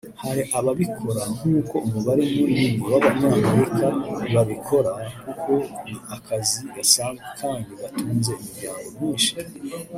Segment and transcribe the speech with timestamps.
[0.23, 3.85] Hari ababikora nkuko umubare munini w’Abanyamerika
[4.33, 5.53] babikora kuko
[5.89, 9.31] ni akazi gasanzwe kandi gatunze imiryango myinshi